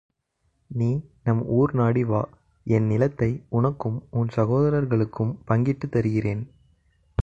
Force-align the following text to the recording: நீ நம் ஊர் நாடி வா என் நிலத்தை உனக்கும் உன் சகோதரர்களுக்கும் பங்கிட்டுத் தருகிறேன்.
நீ 0.67 1.03
நம் 1.23 1.45
ஊர் 1.45 1.73
நாடி 1.73 2.03
வா 2.03 2.29
என் 2.63 2.85
நிலத்தை 2.85 3.43
உனக்கும் 3.49 4.03
உன் 4.09 4.27
சகோதரர்களுக்கும் 4.35 5.33
பங்கிட்டுத் 5.45 5.91
தருகிறேன். 5.91 6.49